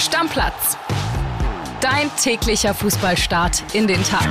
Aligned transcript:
Stammplatz. 0.00 0.78
Dein 1.82 2.10
täglicher 2.16 2.72
Fußballstart 2.72 3.74
in 3.74 3.86
den 3.86 4.02
Tag. 4.02 4.26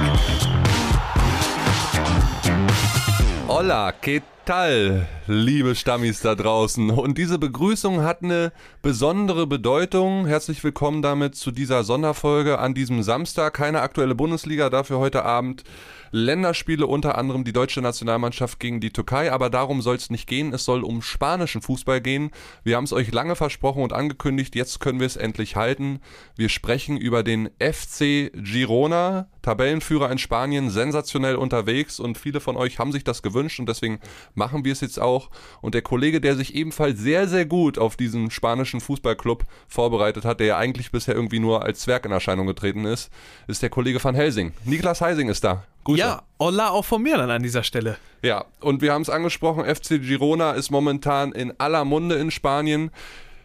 Hola, 3.48 3.92
¿qué 3.92 4.24
tal, 4.46 5.08
liebe 5.28 5.76
Stammis 5.76 6.22
da 6.22 6.34
draußen? 6.34 6.90
Und 6.90 7.20
diese 7.20 7.38
Begrüßung 7.38 8.02
hat 8.02 8.24
eine 8.24 8.52
besondere 8.82 9.46
Bedeutung. 9.46 10.26
Herzlich 10.26 10.64
willkommen 10.64 11.04
damit 11.04 11.36
zu 11.36 11.52
dieser 11.52 11.84
Sonderfolge 11.84 12.58
an 12.58 12.74
diesem 12.74 13.04
Samstag. 13.04 13.54
Keine 13.54 13.82
aktuelle 13.82 14.16
Bundesliga, 14.16 14.72
dafür 14.72 14.98
heute 14.98 15.24
Abend 15.24 15.64
Länderspiele, 16.12 16.88
unter 16.88 17.18
anderem 17.18 17.44
die 17.44 17.54
deutsche 17.54 17.82
Nationalmannschaft 17.82 18.60
gegen 18.60 18.80
die 18.80 18.92
Türkei. 18.92 19.32
Aber 19.32 19.50
darum 19.50 19.82
soll 19.82 19.96
es 19.96 20.10
nicht 20.10 20.28
gehen. 20.28 20.54
Es 20.54 20.66
soll 20.66 20.84
um 20.84 21.02
spanischen 21.02 21.62
Fußball 21.62 22.02
gehen. 22.02 22.32
Wir 22.64 22.78
haben 22.78 22.84
es 22.84 22.94
euch 22.94 23.12
lange 23.12 23.36
versprochen 23.36 23.84
und 23.84 23.94
angekündigt. 23.94 24.56
Jetzt 24.56 24.80
können 24.80 25.00
wir 25.00 25.08
es 25.08 25.18
endlich 25.18 25.56
halten. 25.56 26.00
Wir 26.36 26.50
sprechen 26.50 26.98
über 26.98 27.24
den 27.24 27.50
FC 27.60 28.32
Girona, 28.34 29.28
Tabellenführer 29.42 30.12
in 30.12 30.18
Spanien, 30.18 30.70
sensationell 30.70 31.36
unterwegs. 31.36 32.00
Und 32.00 32.18
viele 32.18 32.40
von 32.40 32.58
euch 32.58 32.80
haben 32.80 32.92
sich 32.92 33.04
das 33.04 33.22
gewünscht 33.22 33.60
und 33.60 33.70
deswegen 33.70 34.00
machen 34.36 34.66
wir 34.66 34.74
es 34.74 34.82
jetzt 34.82 35.00
auch. 35.00 35.30
Und 35.62 35.74
der 35.74 35.82
Kollege, 35.82 36.22
der 36.22 36.36
sich 36.36 36.56
ebenfalls 36.56 37.00
sehr, 37.00 37.28
sehr 37.28 37.46
gut 37.46 37.78
auf 37.78 37.96
diesen 37.96 38.32
spanischen 38.32 38.82
Fußballclub 38.82 39.44
vorbereitet 39.68 40.26
hat, 40.26 40.40
der 40.40 40.48
ja 40.48 40.58
eigentlich 40.58 40.92
bisher 40.92 41.16
irgendwie 41.16 41.40
nur 41.40 41.64
als 41.64 41.80
Zwerg 41.80 42.06
in 42.06 42.12
Erscheinung 42.12 42.48
getreten 42.48 42.86
ist, 42.86 43.10
ist 43.48 43.62
der 43.62 43.70
Kollege 43.70 44.04
van 44.04 44.16
Helsing. 44.16 44.54
Niklas 44.66 45.02
Heising 45.02 45.30
ist 45.30 45.44
da. 45.44 45.64
Grüße. 45.90 46.00
Ja, 46.00 46.22
Olla 46.38 46.70
auch 46.70 46.86
von 46.86 47.02
mir 47.02 47.18
dann 47.18 47.32
an 47.32 47.44
dieser 47.44 47.64
Stelle. 47.64 47.98
Ja, 48.22 48.46
und 48.62 48.82
wir 48.82 48.94
haben 48.94 49.02
es 49.02 49.10
angesprochen, 49.10 49.64
FC 49.64 50.02
Girona 50.02 50.52
ist 50.52 50.70
momentan 50.72 51.32
in 51.32 51.54
aller 51.58 51.84
Munde 51.84 52.16
in 52.16 52.32
Spanien. 52.32 52.92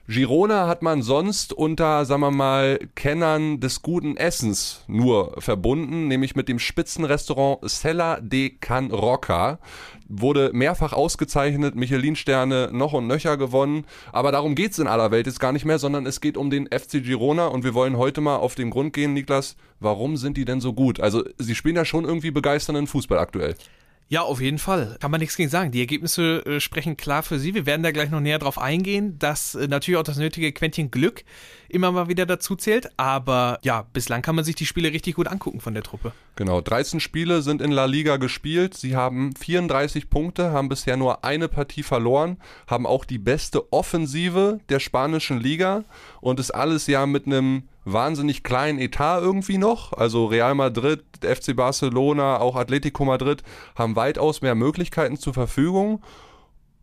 Girona 0.07 0.67
hat 0.67 0.83
man 0.83 1.01
sonst 1.01 1.55
unter, 1.55 2.05
sagen 2.05 2.21
wir 2.21 2.31
mal, 2.31 2.79
Kennern 2.95 3.61
des 3.61 3.81
guten 3.81 4.19
Essens 4.19 4.85
nur 4.87 5.35
verbunden, 5.41 6.09
nämlich 6.09 6.37
mit 6.37 6.47
dem 6.47 6.59
Spitzenrestaurant 6.59 7.61
Sella 7.63 8.21
de 8.21 8.51
Can 8.51 8.91
Roca. 8.91 9.59
Wurde 10.07 10.51
mehrfach 10.53 10.93
ausgezeichnet, 10.93 11.75
Michelin-Sterne 11.75 12.69
noch 12.71 12.93
und 12.93 13.07
nöcher 13.07 13.39
gewonnen. 13.39 13.87
Aber 14.13 14.31
darum 14.31 14.55
geht 14.55 14.73
es 14.73 14.79
in 14.79 14.89
aller 14.89 15.11
Welt 15.11 15.27
jetzt 15.27 15.41
gar 15.41 15.53
nicht 15.53 15.65
mehr, 15.65 15.79
sondern 15.79 16.05
es 16.05 16.21
geht 16.21 16.37
um 16.37 16.51
den 16.51 16.67
FC 16.67 17.03
Girona 17.03 17.47
und 17.47 17.65
wir 17.65 17.73
wollen 17.73 17.97
heute 17.97 18.21
mal 18.21 18.37
auf 18.37 18.55
den 18.55 18.69
Grund 18.69 18.93
gehen, 18.93 19.15
Niklas, 19.15 19.57
warum 19.81 20.19
sind 20.19 20.37
die 20.37 20.45
denn 20.45 20.61
so 20.61 20.75
gut? 20.75 21.01
Also, 21.01 21.25
sie 21.39 21.55
spielen 21.55 21.77
ja 21.77 21.87
schon 21.87 22.05
irgendwie 22.05 22.31
begeisternden 22.31 22.87
Fußball 22.87 23.19
aktuell. 23.19 23.55
Ja, 24.09 24.23
auf 24.23 24.41
jeden 24.41 24.59
Fall. 24.59 24.97
Kann 25.01 25.11
man 25.11 25.21
nichts 25.21 25.37
gegen 25.37 25.49
sagen. 25.49 25.71
Die 25.71 25.81
Ergebnisse 25.81 26.45
äh, 26.45 26.61
sprechen 26.61 26.97
klar 26.97 27.23
für 27.23 27.39
sie. 27.39 27.55
Wir 27.55 27.65
werden 27.65 27.83
da 27.83 27.91
gleich 27.91 28.11
noch 28.11 28.21
näher 28.21 28.39
drauf 28.39 28.59
eingehen, 28.59 29.19
dass 29.19 29.55
äh, 29.55 29.67
natürlich 29.67 29.99
auch 29.99 30.05
das 30.05 30.19
nötige 30.19 30.53
Quäntchen 30.53 30.91
Glück 30.91 31.25
immer 31.71 31.91
mal 31.91 32.07
wieder 32.07 32.27
dazu 32.27 32.55
zählt. 32.55 32.91
Aber 32.99 33.59
ja, 33.63 33.87
bislang 33.93 34.21
kann 34.21 34.37
man 34.37 34.45
sich 34.45 34.57
die 34.57 34.67
Spiele 34.67 34.93
richtig 34.93 35.15
gut 35.15 35.27
angucken 35.27 35.61
von 35.61 35.73
der 35.73 35.83
Truppe. 35.83 36.13
Genau, 36.37 36.61
13 36.61 37.01
Spiele 37.01 37.41
sind 37.41 37.63
in 37.63 37.73
La 37.73 37.87
Liga 37.87 38.19
gespielt. 38.19 38.75
Sie 38.75 38.95
haben 38.95 39.35
34 39.37 40.11
Punkte, 40.11 40.53
haben 40.53 40.69
bisher 40.69 40.99
nur 40.99 41.25
eine 41.25 41.49
Partie 41.49 41.83
verloren, 41.83 42.37
haben 42.67 42.87
auch 42.87 43.07
die 43.07 43.19
beste 43.19 43.73
Offensive 43.73 44.61
der 44.69 44.81
spanischen 44.81 45.41
Liga 45.41 45.85
und 46.21 46.41
ist 46.41 46.51
alles 46.51 46.87
ja 46.87 47.07
mit 47.07 47.27
einem 47.27 47.65
wahnsinnig 47.85 48.43
kleinen 48.43 48.79
Etat 48.79 49.21
irgendwie 49.21 49.59
noch. 49.59 49.93
Also 49.93 50.27
Real 50.27 50.55
Madrid, 50.55 51.03
FC 51.23 51.55
Barcelona, 51.55 52.41
auch 52.41 52.57
Atletico 52.57 53.05
Madrid 53.05 53.43
haben 53.75 53.97
weitaus 53.97 54.43
mehr 54.43 54.55
Möglichkeiten 54.55 55.17
zur 55.17 55.35
Verfügung. 55.35 56.03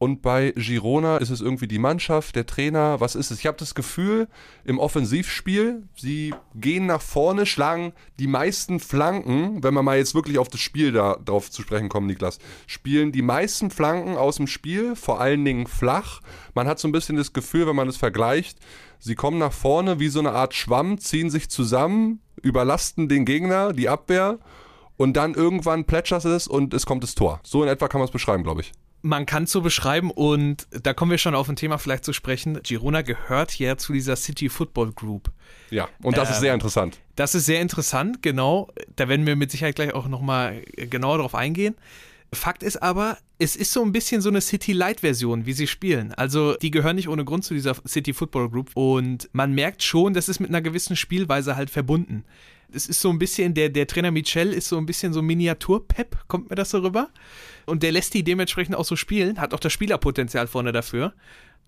Und 0.01 0.23
bei 0.23 0.51
Girona 0.55 1.17
ist 1.17 1.29
es 1.29 1.41
irgendwie 1.41 1.67
die 1.67 1.77
Mannschaft, 1.77 2.35
der 2.35 2.47
Trainer, 2.47 2.99
was 2.99 3.13
ist 3.13 3.29
es? 3.29 3.37
Ich 3.37 3.45
habe 3.45 3.59
das 3.59 3.75
Gefühl, 3.75 4.27
im 4.63 4.79
Offensivspiel, 4.79 5.83
sie 5.95 6.33
gehen 6.55 6.87
nach 6.87 7.03
vorne, 7.03 7.45
schlagen 7.45 7.93
die 8.17 8.25
meisten 8.25 8.79
Flanken, 8.79 9.63
wenn 9.63 9.75
wir 9.75 9.83
mal 9.83 9.99
jetzt 9.99 10.15
wirklich 10.15 10.39
auf 10.39 10.47
das 10.47 10.59
Spiel 10.59 10.91
da 10.91 11.17
drauf 11.23 11.51
zu 11.51 11.61
sprechen 11.61 11.87
kommen, 11.87 12.07
Niklas, 12.07 12.39
spielen 12.65 13.11
die 13.11 13.21
meisten 13.21 13.69
Flanken 13.69 14.17
aus 14.17 14.37
dem 14.37 14.47
Spiel, 14.47 14.95
vor 14.95 15.21
allen 15.21 15.45
Dingen 15.45 15.67
flach. 15.67 16.21
Man 16.55 16.65
hat 16.65 16.79
so 16.79 16.87
ein 16.87 16.93
bisschen 16.93 17.17
das 17.17 17.31
Gefühl, 17.31 17.67
wenn 17.67 17.75
man 17.75 17.87
es 17.87 17.97
vergleicht, 17.97 18.57
sie 18.97 19.13
kommen 19.13 19.37
nach 19.37 19.53
vorne 19.53 19.99
wie 19.99 20.09
so 20.09 20.17
eine 20.17 20.31
Art 20.31 20.55
Schwamm, 20.55 20.97
ziehen 20.97 21.29
sich 21.29 21.51
zusammen, 21.51 22.21
überlasten 22.41 23.07
den 23.07 23.23
Gegner, 23.23 23.71
die 23.71 23.87
Abwehr 23.87 24.39
und 24.97 25.13
dann 25.13 25.35
irgendwann 25.35 25.85
plätschert 25.85 26.25
es 26.25 26.47
und 26.47 26.73
es 26.73 26.87
kommt 26.87 27.03
das 27.03 27.13
Tor. 27.13 27.39
So 27.43 27.61
in 27.61 27.69
etwa 27.69 27.87
kann 27.87 27.99
man 27.99 28.07
es 28.07 28.11
beschreiben, 28.11 28.41
glaube 28.41 28.61
ich 28.61 28.71
man 29.01 29.25
kann 29.25 29.43
es 29.43 29.51
so 29.51 29.61
beschreiben 29.61 30.11
und 30.11 30.67
da 30.69 30.93
kommen 30.93 31.11
wir 31.11 31.17
schon 31.17 31.35
auf 31.35 31.49
ein 31.49 31.55
Thema 31.55 31.77
vielleicht 31.77 32.05
zu 32.05 32.13
sprechen. 32.13 32.59
Girona 32.63 33.01
gehört 33.01 33.57
ja 33.57 33.77
zu 33.77 33.93
dieser 33.93 34.15
City 34.15 34.49
Football 34.49 34.93
Group. 34.93 35.31
Ja, 35.69 35.89
und 36.03 36.17
das 36.17 36.29
ähm, 36.29 36.33
ist 36.33 36.39
sehr 36.41 36.53
interessant. 36.53 36.99
Das 37.15 37.35
ist 37.35 37.45
sehr 37.45 37.61
interessant, 37.61 38.21
genau. 38.21 38.69
Da 38.95 39.07
werden 39.07 39.25
wir 39.25 39.35
mit 39.35 39.51
Sicherheit 39.51 39.75
gleich 39.75 39.93
auch 39.93 40.07
nochmal 40.07 40.61
genauer 40.75 41.19
drauf 41.19 41.35
eingehen. 41.35 41.75
Fakt 42.33 42.63
ist 42.63 42.81
aber, 42.81 43.17
es 43.39 43.57
ist 43.57 43.73
so 43.73 43.83
ein 43.83 43.91
bisschen 43.91 44.21
so 44.21 44.29
eine 44.29 44.39
City-Light-Version, 44.39 45.45
wie 45.45 45.51
sie 45.51 45.67
spielen. 45.67 46.13
Also, 46.13 46.53
die 46.53 46.71
gehören 46.71 46.95
nicht 46.95 47.09
ohne 47.09 47.25
Grund 47.25 47.43
zu 47.43 47.53
dieser 47.53 47.75
City 47.85 48.13
Football 48.13 48.49
Group 48.49 48.71
und 48.73 49.29
man 49.33 49.53
merkt 49.53 49.83
schon, 49.83 50.13
das 50.13 50.29
ist 50.29 50.39
mit 50.39 50.49
einer 50.49 50.61
gewissen 50.61 50.95
Spielweise 50.95 51.57
halt 51.57 51.69
verbunden 51.69 52.23
es 52.73 52.87
ist 52.87 53.01
so 53.01 53.09
ein 53.09 53.19
bisschen, 53.19 53.53
der, 53.53 53.69
der 53.69 53.87
Trainer 53.87 54.11
Michel 54.11 54.53
ist 54.53 54.69
so 54.69 54.77
ein 54.77 54.85
bisschen 54.85 55.13
so 55.13 55.21
Miniatur-Pep, 55.21 56.27
kommt 56.27 56.49
mir 56.49 56.55
das 56.55 56.71
so 56.71 56.79
rüber? 56.79 57.09
Und 57.65 57.83
der 57.83 57.91
lässt 57.91 58.13
die 58.13 58.23
dementsprechend 58.23 58.75
auch 58.75 58.85
so 58.85 58.95
spielen, 58.95 59.39
hat 59.39 59.53
auch 59.53 59.59
das 59.59 59.73
Spielerpotenzial 59.73 60.47
vorne 60.47 60.71
dafür. 60.71 61.13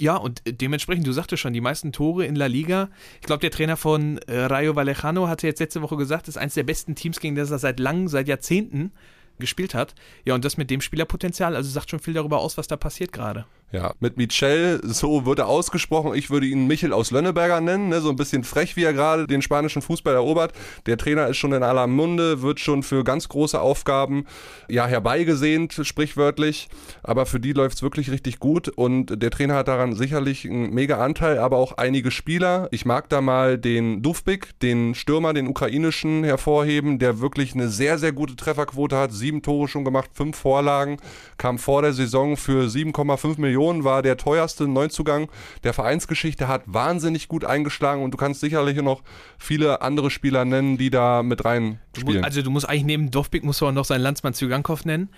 Ja, 0.01 0.15
und 0.15 0.41
dementsprechend, 0.45 1.05
du 1.05 1.11
sagtest 1.11 1.41
schon, 1.41 1.53
die 1.53 1.61
meisten 1.61 1.91
Tore 1.91 2.25
in 2.25 2.35
La 2.35 2.47
Liga. 2.47 2.89
Ich 3.21 3.27
glaube, 3.27 3.41
der 3.41 3.51
Trainer 3.51 3.77
von 3.77 4.17
äh, 4.27 4.39
Rayo 4.45 4.75
Vallecano 4.75 5.27
hatte 5.27 5.45
jetzt 5.45 5.59
letzte 5.59 5.81
Woche 5.81 5.97
gesagt, 5.97 6.27
ist 6.27 6.37
eines 6.37 6.55
der 6.55 6.63
besten 6.63 6.95
Teams, 6.95 7.19
gegen 7.19 7.35
das 7.35 7.51
er 7.51 7.59
seit 7.59 7.79
langem, 7.79 8.07
seit 8.07 8.27
Jahrzehnten 8.27 8.91
gespielt 9.39 9.75
hat. 9.75 9.93
Ja, 10.25 10.33
und 10.33 10.45
das 10.45 10.57
mit 10.57 10.69
dem 10.71 10.81
Spielerpotenzial, 10.81 11.55
also 11.55 11.69
sagt 11.69 11.91
schon 11.91 11.99
viel 11.99 12.13
darüber 12.13 12.39
aus, 12.39 12.57
was 12.57 12.67
da 12.67 12.75
passiert 12.75 13.13
gerade. 13.13 13.45
Ja, 13.73 13.95
mit 13.99 14.17
Michel, 14.17 14.81
so 14.83 15.25
wird 15.25 15.39
er 15.39 15.47
ausgesprochen. 15.47 16.13
Ich 16.13 16.29
würde 16.29 16.45
ihn 16.45 16.67
Michel 16.67 16.93
aus 16.93 17.09
Lönneberger 17.09 17.59
nennen, 17.59 17.89
ne? 17.89 18.01
so 18.01 18.09
ein 18.11 18.15
bisschen 18.15 18.43
frech, 18.43 18.75
wie 18.75 18.83
er 18.83 18.93
gerade 18.93 19.25
den 19.25 19.41
spanischen 19.41 19.81
Fußball 19.81 20.13
erobert. 20.13 20.53
Der 20.85 20.95
Trainer 20.95 21.27
ist 21.27 21.37
schon 21.37 21.53
in 21.53 21.63
aller 21.63 21.87
Munde, 21.87 22.43
wird 22.43 22.59
schon 22.59 22.83
für 22.83 23.03
ganz 23.03 23.29
große 23.29 23.59
Aufgaben 23.59 24.27
ja 24.69 24.85
herbeigesehnt, 24.85 25.73
sprichwörtlich. 25.81 26.69
Aber 27.01 27.25
für 27.25 27.39
die 27.39 27.51
läuft 27.51 27.77
es 27.77 27.81
wirklich 27.81 28.11
richtig 28.11 28.37
gut 28.37 28.67
und 28.67 29.19
der 29.23 29.31
Trainer 29.31 29.55
hat 29.55 29.69
daran 29.69 29.95
sicherlich 29.95 30.45
einen 30.45 30.71
mega 30.71 31.03
Anteil, 31.03 31.39
aber 31.39 31.57
auch 31.57 31.71
einige 31.75 32.11
Spieler. 32.11 32.67
Ich 32.69 32.85
mag 32.85 33.09
da 33.09 33.21
mal 33.21 33.57
den 33.57 34.03
Dufbik, 34.03 34.49
den 34.59 34.93
Stürmer, 34.93 35.33
den 35.33 35.47
ukrainischen 35.47 36.23
hervorheben, 36.23 36.99
der 36.99 37.21
wirklich 37.21 37.55
eine 37.55 37.69
sehr, 37.69 37.97
sehr 37.97 38.11
gute 38.11 38.35
Trefferquote 38.35 38.97
hat. 38.97 39.13
Sieben 39.13 39.41
Tore 39.41 39.67
schon 39.67 39.83
gemacht, 39.83 40.11
fünf 40.13 40.37
Vorlagen, 40.37 40.97
kam 41.39 41.57
vor 41.57 41.81
der 41.81 41.93
Saison 41.93 42.37
für 42.37 42.67
7,5 42.67 43.41
Millionen 43.41 43.62
Millionen 43.63 43.83
war 43.83 44.01
der 44.01 44.17
teuerste 44.17 44.67
Neuzugang 44.67 45.29
der 45.63 45.73
Vereinsgeschichte, 45.73 46.47
hat 46.47 46.63
wahnsinnig 46.65 47.27
gut 47.27 47.45
eingeschlagen 47.45 48.03
und 48.03 48.11
du 48.11 48.17
kannst 48.17 48.41
sicherlich 48.41 48.81
noch 48.81 49.03
viele 49.37 49.81
andere 49.81 50.11
Spieler 50.11 50.43
nennen, 50.43 50.77
die 50.77 50.89
da 50.89 51.23
mit 51.23 51.45
rein 51.45 51.79
spielen. 51.97 52.25
Also 52.25 52.41
du 52.41 52.51
musst 52.51 52.67
eigentlich 52.67 52.83
neben 52.83 53.09
Dovbik 53.09 53.43
musst 53.43 53.61
du 53.61 53.67
auch 53.67 53.71
noch 53.71 53.85
seinen 53.85 54.01
Landsmann 54.01 54.33
Zygankov 54.33 54.83
nennen. 54.85 55.09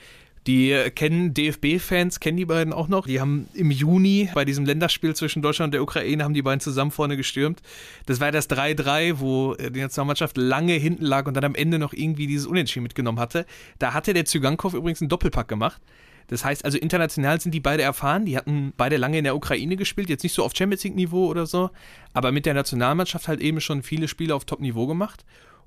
Die 0.45 0.75
kennen 0.93 1.33
DFB-Fans, 1.33 2.19
kennen 2.19 2.37
die 2.37 2.45
beiden 2.45 2.71
auch 2.71 2.87
noch. 2.87 3.07
Die 3.07 3.19
haben 3.19 3.47
im 3.55 3.71
Juni 3.71 4.29
bei 4.35 4.45
diesem 4.45 4.63
Länderspiel 4.63 5.15
zwischen 5.15 5.41
Deutschland 5.41 5.69
und 5.69 5.73
der 5.73 5.81
Ukraine 5.81 6.23
haben 6.23 6.35
die 6.35 6.43
beiden 6.43 6.59
zusammen 6.59 6.91
vorne 6.91 7.17
gestürmt. 7.17 7.63
Das 8.05 8.19
war 8.19 8.31
das 8.31 8.47
3-3, 8.47 9.15
wo 9.19 9.55
die 9.55 9.79
Nationalmannschaft 9.79 10.37
lange 10.37 10.73
hinten 10.73 11.03
lag 11.03 11.25
und 11.25 11.33
dann 11.33 11.45
am 11.45 11.55
Ende 11.55 11.79
noch 11.79 11.93
irgendwie 11.93 12.27
dieses 12.27 12.45
Unentschieden 12.45 12.83
mitgenommen 12.83 13.19
hatte. 13.19 13.47
Da 13.79 13.95
hatte 13.95 14.13
der 14.13 14.25
Zygankov 14.25 14.75
übrigens 14.75 15.01
einen 15.01 15.09
Doppelpack 15.09 15.47
gemacht. 15.47 15.81
Das 16.27 16.43
heißt 16.43 16.65
also, 16.65 16.77
international 16.77 17.39
sind 17.39 17.53
die 17.53 17.59
beide 17.59 17.83
erfahren. 17.83 18.25
Die 18.25 18.37
hatten 18.37 18.73
beide 18.75 18.97
lange 18.97 19.17
in 19.17 19.23
der 19.23 19.35
Ukraine 19.35 19.75
gespielt, 19.75 20.09
jetzt 20.09 20.23
nicht 20.23 20.33
so 20.33 20.43
auf 20.43 20.53
Champions 20.55 20.83
League-Niveau 20.83 21.27
oder 21.27 21.45
so, 21.45 21.69
aber 22.13 22.31
mit 22.31 22.45
der 22.45 22.53
Nationalmannschaft 22.53 23.27
halt 23.27 23.41
eben 23.41 23.61
schon 23.61 23.83
viele 23.83 24.07
Spiele 24.07 24.35
auf 24.35 24.45
Top-Niveau 24.45 24.87
gemacht. 24.87 25.25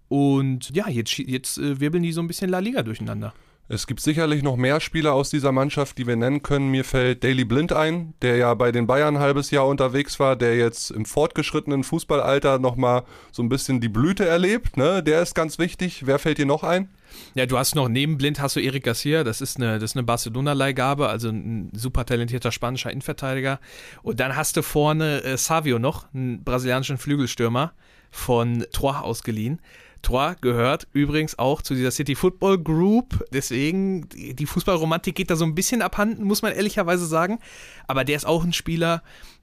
Und 0.08 0.74
ja, 0.74 0.88
jetzt, 0.88 1.18
jetzt 1.18 1.58
äh, 1.58 1.80
wirbeln 1.80 2.02
die 2.02 2.12
so 2.12 2.20
ein 2.20 2.28
bisschen 2.28 2.50
La 2.50 2.58
Liga 2.60 2.82
durcheinander. 2.82 3.34
Es 3.70 3.86
gibt 3.86 4.00
sicherlich 4.00 4.42
noch 4.42 4.56
mehr 4.56 4.80
Spieler 4.80 5.12
aus 5.12 5.28
dieser 5.28 5.52
Mannschaft, 5.52 5.98
die 5.98 6.06
wir 6.06 6.16
nennen 6.16 6.42
können. 6.42 6.70
Mir 6.70 6.84
fällt 6.84 7.22
Daily 7.22 7.44
Blind 7.44 7.74
ein, 7.74 8.14
der 8.22 8.36
ja 8.36 8.54
bei 8.54 8.72
den 8.72 8.86
Bayern 8.86 9.16
ein 9.16 9.22
halbes 9.22 9.50
Jahr 9.50 9.66
unterwegs 9.66 10.18
war, 10.18 10.36
der 10.36 10.56
jetzt 10.56 10.90
im 10.90 11.04
fortgeschrittenen 11.04 11.84
Fußballalter 11.84 12.58
nochmal 12.58 13.04
so 13.30 13.42
ein 13.42 13.50
bisschen 13.50 13.82
die 13.82 13.90
Blüte 13.90 14.26
erlebt. 14.26 14.78
Ne? 14.78 15.02
Der 15.02 15.20
ist 15.20 15.34
ganz 15.34 15.58
wichtig. 15.58 16.06
Wer 16.06 16.18
fällt 16.18 16.38
dir 16.38 16.46
noch 16.46 16.64
ein? 16.64 16.88
Ja, 17.34 17.44
du 17.44 17.58
hast 17.58 17.74
noch 17.74 17.88
neben 17.88 18.16
Blind 18.16 18.40
hast 18.40 18.56
du 18.56 18.60
Eric 18.60 18.84
Garcia, 18.84 19.24
das 19.24 19.40
ist 19.40 19.56
eine, 19.56 19.74
eine 19.74 20.02
Barcelona-Leihgabe, 20.02 21.08
also 21.08 21.28
ein 21.28 21.70
super 21.74 22.06
talentierter 22.06 22.52
spanischer 22.52 22.90
Innenverteidiger. 22.90 23.60
Und 24.02 24.20
dann 24.20 24.34
hast 24.34 24.56
du 24.56 24.62
vorne 24.62 25.22
äh, 25.24 25.36
Savio 25.36 25.78
noch, 25.78 26.06
einen 26.14 26.42
brasilianischen 26.42 26.96
Flügelstürmer 26.96 27.72
von 28.10 28.64
Troyes 28.72 29.02
ausgeliehen. 29.02 29.60
Troyes 30.02 30.40
gehört 30.40 30.86
übrigens 30.92 31.38
auch 31.38 31.62
zu 31.62 31.74
dieser 31.74 31.90
City 31.90 32.14
Football 32.14 32.58
Group. 32.58 33.24
Deswegen, 33.32 34.08
die 34.08 34.46
Fußballromantik 34.46 35.14
geht 35.14 35.30
da 35.30 35.36
so 35.36 35.44
ein 35.44 35.54
bisschen 35.54 35.82
abhanden, 35.82 36.24
muss 36.24 36.42
man 36.42 36.52
ehrlicherweise 36.52 37.06
sagen. 37.06 37.38
Aber 37.86 38.04
der 38.04 38.16
ist 38.16 38.26
auch 38.26 38.44
ein 38.44 38.52
Spieler, 38.52 39.02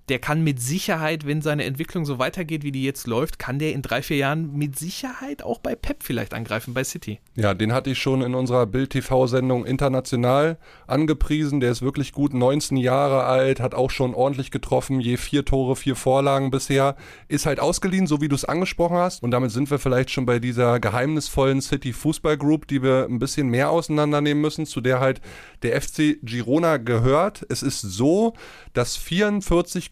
der 0.10 0.20
kann 0.20 0.44
mit 0.44 0.62
Sicherheit, 0.62 1.26
wenn 1.26 1.42
seine 1.42 1.64
Entwicklung 1.64 2.06
so 2.06 2.20
weitergeht, 2.20 2.64
wie 2.64 2.72
die 2.72 2.84
jetzt 2.84 3.08
läuft, 3.08 3.40
kann 3.40 3.58
der 3.58 3.74
in 3.74 3.82
drei, 3.82 4.02
vier 4.02 4.18
Jahren 4.18 4.56
mit 4.56 4.78
Sicherheit 4.78 5.42
auch 5.44 5.60
bei 5.60 5.76
Pep 5.76 6.04
vielleicht 6.04 6.34
angreifen, 6.34 6.74
bei 6.74 6.84
City. 6.84 7.20
Ja, 7.36 7.54
den 7.54 7.74
hatte 7.74 7.90
ich 7.90 8.00
schon 8.00 8.22
in 8.22 8.36
unserer 8.36 8.68
Bild-TV-Sendung 8.68 9.66
international 9.66 10.58
angepriesen. 10.86 11.60
Der 11.60 11.72
ist 11.72 11.82
wirklich 11.82 12.12
gut, 12.12 12.34
19 12.34 12.78
Jahre 12.78 13.24
alt, 13.24 13.60
hat 13.60 13.74
auch 13.74 13.90
schon 13.90 14.14
ordentlich 14.14 14.52
getroffen, 14.52 15.00
je 15.00 15.18
vier 15.18 15.44
Tore, 15.44 15.76
vier 15.76 15.96
Vorlagen 15.96 16.52
bisher. 16.52 16.96
Ist 17.28 17.48
halt 17.48 17.60
ausgeliehen, 17.60 18.06
so 18.06 18.22
wie 18.22 18.28
du 18.28 18.36
es 18.36 18.46
angesprochen 18.46 18.98
hast. 18.98 19.24
Und 19.24 19.32
damit 19.32 19.52
sind 19.52 19.72
wir 19.72 19.80
vielleicht 19.80 20.12
schon 20.12 20.28
bei 20.28 20.38
dieser 20.38 20.80
geheimnisvollen 20.80 21.62
City 21.62 21.94
Fußball 21.94 22.38
Group, 22.38 22.68
die 22.68 22.84
wir 22.84 23.08
ein 23.10 23.18
bisschen 23.20 23.48
mehr 23.50 23.72
auseinandernehmen 23.72 24.42
müssen, 24.42 24.68
zu 24.68 24.82
der 24.82 25.00
halt 25.00 25.20
der 25.64 25.82
FC 25.82 26.18
Girona 26.22 26.78
gehört. 26.78 27.46
Es 27.50 27.64
ist 27.64 27.82
so, 27.82 28.34
dass 28.74 28.98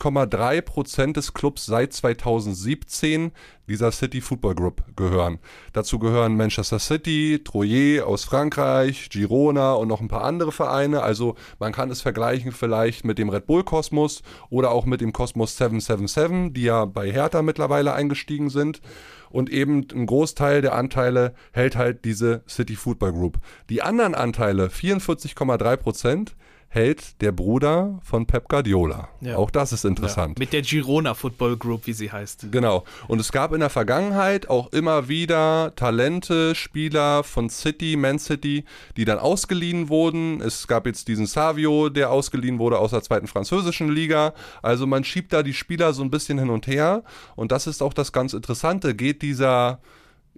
44,3 0.03 0.61
Prozent 0.61 1.17
des 1.17 1.33
Clubs 1.33 1.65
seit 1.65 1.93
2017 1.93 3.31
dieser 3.69 3.91
City 3.91 4.19
Football 4.19 4.55
Group 4.55 4.83
gehören. 4.97 5.39
Dazu 5.71 5.97
gehören 5.99 6.35
Manchester 6.35 6.79
City, 6.79 7.41
Troyes 7.43 8.01
aus 8.01 8.25
Frankreich, 8.25 9.09
Girona 9.09 9.73
und 9.73 9.87
noch 9.87 10.01
ein 10.01 10.09
paar 10.09 10.25
andere 10.25 10.51
Vereine. 10.51 11.01
Also 11.01 11.35
man 11.59 11.71
kann 11.71 11.89
es 11.89 12.01
vergleichen 12.01 12.51
vielleicht 12.51 13.05
mit 13.05 13.17
dem 13.17 13.29
Red 13.29 13.47
Bull 13.47 13.63
Kosmos 13.63 14.21
oder 14.49 14.71
auch 14.71 14.85
mit 14.85 14.99
dem 14.99 15.13
Kosmos 15.13 15.55
777, 15.57 16.53
die 16.53 16.63
ja 16.63 16.85
bei 16.85 17.09
Hertha 17.09 17.41
mittlerweile 17.41 17.93
eingestiegen 17.93 18.49
sind 18.49 18.81
und 19.29 19.49
eben 19.49 19.87
ein 19.93 20.05
Großteil 20.05 20.61
der 20.61 20.75
Anteile 20.75 21.33
hält 21.53 21.75
halt 21.75 22.03
diese 22.05 22.43
City 22.47 22.75
Football 22.75 23.13
Group. 23.13 23.37
Die 23.69 23.81
anderen 23.81 24.13
Anteile, 24.13 24.67
44,3 24.67 25.77
Prozent, 25.77 26.35
hält 26.73 27.21
der 27.21 27.31
Bruder 27.31 27.99
von 28.01 28.25
Pep 28.25 28.49
Guardiola. 28.49 29.07
Ja. 29.21 29.37
Auch 29.37 29.51
das 29.51 29.73
ist 29.73 29.85
interessant. 29.85 30.39
Ja, 30.39 30.43
mit 30.43 30.53
der 30.53 30.63
Girona 30.63 31.13
Football 31.13 31.55
Group, 31.55 31.85
wie 31.85 31.93
sie 31.93 32.11
heißt. 32.11 32.47
Genau. 32.51 32.83
Und 33.07 33.21
es 33.21 33.31
gab 33.31 33.53
in 33.53 33.59
der 33.59 33.69
Vergangenheit 33.69 34.49
auch 34.49 34.73
immer 34.73 35.07
wieder 35.07 35.73
Talente, 35.75 36.55
Spieler 36.55 37.23
von 37.23 37.51
City, 37.51 37.95
Man 37.95 38.17
City, 38.17 38.65
die 38.97 39.05
dann 39.05 39.19
ausgeliehen 39.19 39.87
wurden. 39.89 40.41
Es 40.41 40.67
gab 40.67 40.87
jetzt 40.87 41.07
diesen 41.07 41.27
Savio, 41.27 41.89
der 41.89 42.09
ausgeliehen 42.09 42.57
wurde 42.57 42.79
aus 42.79 42.89
der 42.89 43.03
zweiten 43.03 43.27
französischen 43.27 43.91
Liga. 43.91 44.33
Also 44.63 44.87
man 44.87 45.03
schiebt 45.03 45.31
da 45.31 45.43
die 45.43 45.53
Spieler 45.53 45.93
so 45.93 46.01
ein 46.01 46.09
bisschen 46.09 46.39
hin 46.39 46.49
und 46.49 46.65
her. 46.65 47.03
Und 47.35 47.51
das 47.51 47.67
ist 47.67 47.83
auch 47.83 47.93
das 47.93 48.11
ganz 48.11 48.33
Interessante. 48.33 48.95
Geht 48.95 49.21
dieser 49.21 49.79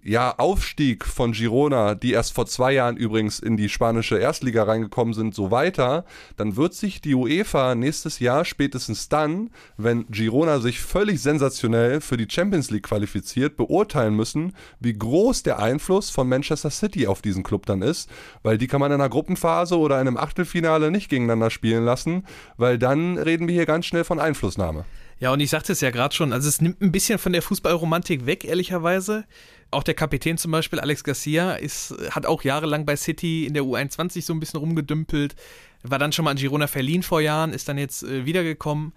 ja, 0.06 0.36
Aufstieg 0.38 1.04
von 1.04 1.32
Girona, 1.32 1.96
die 1.96 2.12
erst 2.12 2.34
vor 2.34 2.46
zwei 2.46 2.74
Jahren 2.74 2.96
übrigens 2.96 3.40
in 3.40 3.58
die 3.58 3.70
spanische 3.70 4.20
Erstliga 4.20 4.64
reingekommen 4.64 5.16
sind, 5.16 5.34
so 5.34 5.50
weiter, 5.50 6.06
dann 6.38 6.56
wird 6.56 6.76
sich 6.76 7.02
die 7.02 7.16
UEFA 7.16 7.74
nächstes 7.74 8.20
Jahr 8.20 8.46
spätestens 8.46 9.10
dann, 9.10 9.50
wenn 9.78 10.06
Girona 10.10 10.60
sich 10.60 10.80
völlig 10.80 11.24
sensationell 11.24 12.02
für 12.02 12.18
die 12.18 12.28
Champions 12.30 12.70
League 12.70 12.84
qualifiziert, 12.84 13.58
beurteilen 13.58 14.16
müssen, 14.16 14.54
wie 14.80 14.94
groß 14.94 15.42
der 15.42 15.58
Einfluss 15.58 16.12
von 16.12 16.30
Manchester 16.30 16.70
City 16.70 17.08
auf 17.08 17.24
diesen 17.24 17.42
Club 17.42 17.66
dann 17.66 17.82
ist, 17.82 18.08
weil 18.44 18.60
die 18.60 18.68
kann 18.68 18.82
man 18.82 18.92
in 18.92 19.02
einer 19.02 19.10
Gruppenphase 19.10 19.76
oder 19.76 20.00
in 20.00 20.08
einem 20.08 20.18
Achtelfinale 20.18 20.92
nicht 20.92 21.10
gegeneinander 21.10 21.50
spielen 21.50 21.84
lassen, 21.84 22.28
weil 22.58 22.78
dann 22.78 23.18
reden 23.18 23.48
wir 23.48 23.56
hier 23.56 23.66
ganz 23.66 23.88
schnell 23.88 24.04
von 24.04 24.20
Einflussnahme. 24.20 24.86
Ja, 25.18 25.32
und 25.32 25.40
ich 25.40 25.50
sagte 25.50 25.72
es 25.72 25.82
ja 25.82 25.92
gerade 25.92 26.14
schon, 26.14 26.34
also 26.34 26.50
es 26.50 26.62
nimmt 26.62 26.82
ein 26.82 26.92
bisschen 26.92 27.18
von 27.20 27.32
der 27.32 27.42
Fußballromantik 27.42 28.26
weg, 28.26 28.44
ehrlicherweise. 28.44 29.24
Auch 29.72 29.84
der 29.84 29.94
Kapitän 29.94 30.38
zum 30.38 30.52
Beispiel, 30.52 30.80
Alex 30.80 31.04
Garcia, 31.04 31.54
ist, 31.54 31.94
hat 32.12 32.26
auch 32.26 32.44
jahrelang 32.44 32.86
bei 32.86 32.96
City 32.96 33.46
in 33.46 33.54
der 33.54 33.64
U21 33.64 34.22
so 34.22 34.34
ein 34.34 34.40
bisschen 34.40 34.60
rumgedümpelt, 34.60 35.36
war 35.84 36.00
dann 36.00 36.12
schon 36.12 36.26
mal 36.26 36.32
an 36.32 36.38
Girona 36.38 36.68
verliehen 36.68 37.04
vor 37.04 37.22
Jahren, 37.22 37.54
ist 37.54 37.68
dann 37.68 37.78
jetzt 37.78 38.04
äh, 38.04 38.26
wiedergekommen. 38.26 38.94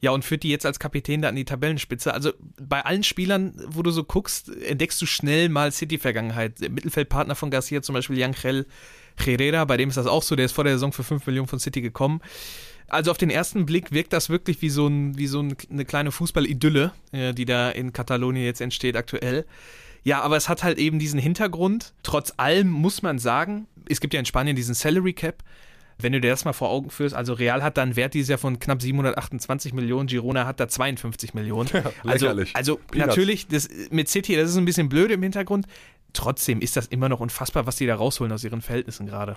Ja, 0.00 0.10
und 0.10 0.24
führt 0.24 0.42
die 0.42 0.48
jetzt 0.48 0.66
als 0.66 0.80
Kapitän 0.80 1.22
da 1.22 1.28
an 1.28 1.36
die 1.36 1.44
Tabellenspitze. 1.44 2.12
Also 2.12 2.32
bei 2.60 2.84
allen 2.84 3.04
Spielern, 3.04 3.54
wo 3.68 3.82
du 3.82 3.92
so 3.92 4.02
guckst, 4.02 4.48
entdeckst 4.48 5.00
du 5.00 5.06
schnell 5.06 5.48
mal 5.48 5.70
City-Vergangenheit. 5.70 6.58
Mittelfeldpartner 6.58 7.36
von 7.36 7.52
Garcia 7.52 7.82
zum 7.82 7.94
Beispiel 7.94 8.18
Yangel 8.18 8.66
Herrera, 9.16 9.64
bei 9.64 9.76
dem 9.76 9.90
ist 9.90 9.96
das 9.96 10.08
auch 10.08 10.24
so, 10.24 10.34
der 10.34 10.46
ist 10.46 10.52
vor 10.52 10.64
der 10.64 10.72
Saison 10.72 10.92
für 10.92 11.04
5 11.04 11.24
Millionen 11.26 11.46
von 11.46 11.60
City 11.60 11.80
gekommen. 11.80 12.20
Also 12.88 13.10
auf 13.10 13.18
den 13.18 13.30
ersten 13.30 13.64
Blick 13.64 13.92
wirkt 13.92 14.12
das 14.12 14.28
wirklich 14.28 14.60
wie 14.60 14.70
so, 14.70 14.88
ein, 14.88 15.16
wie 15.16 15.26
so 15.26 15.38
eine 15.38 15.84
kleine 15.84 16.10
Fußballidylle, 16.10 16.92
äh, 17.12 17.32
die 17.32 17.44
da 17.44 17.70
in 17.70 17.92
Katalonien 17.92 18.44
jetzt 18.44 18.60
entsteht 18.60 18.96
aktuell. 18.96 19.46
Ja, 20.04 20.20
aber 20.20 20.36
es 20.36 20.48
hat 20.48 20.62
halt 20.62 20.78
eben 20.78 20.98
diesen 20.98 21.20
Hintergrund. 21.20 21.94
Trotz 22.02 22.34
allem 22.36 22.70
muss 22.70 23.02
man 23.02 23.18
sagen, 23.18 23.66
es 23.88 24.00
gibt 24.00 24.14
ja 24.14 24.20
in 24.20 24.26
Spanien 24.26 24.56
diesen 24.56 24.74
Salary 24.74 25.12
Cap. 25.12 25.42
Wenn 25.98 26.12
du 26.12 26.20
dir 26.20 26.30
das 26.30 26.44
mal 26.44 26.52
vor 26.52 26.70
Augen 26.70 26.90
führst, 26.90 27.14
also 27.14 27.32
Real 27.34 27.62
hat 27.62 27.76
da 27.76 27.82
einen 27.82 27.94
Wert 27.94 28.14
dieses 28.14 28.28
Jahr 28.28 28.38
von 28.38 28.58
knapp 28.58 28.82
728 28.82 29.72
Millionen, 29.72 30.08
Girona 30.08 30.46
hat 30.46 30.58
da 30.58 30.66
52 30.66 31.34
Millionen. 31.34 31.68
Ja, 31.72 31.84
also, 32.04 32.28
also 32.54 32.80
natürlich, 32.94 33.46
das, 33.46 33.68
mit 33.90 34.08
City, 34.08 34.34
das 34.36 34.50
ist 34.50 34.56
ein 34.56 34.64
bisschen 34.64 34.88
blöd 34.88 35.10
im 35.10 35.22
Hintergrund. 35.22 35.66
Trotzdem 36.12 36.60
ist 36.60 36.76
das 36.76 36.86
immer 36.86 37.08
noch 37.08 37.20
unfassbar, 37.20 37.66
was 37.66 37.76
die 37.76 37.86
da 37.86 37.94
rausholen 37.94 38.32
aus 38.32 38.42
ihren 38.42 38.62
Verhältnissen 38.62 39.06
gerade. 39.06 39.36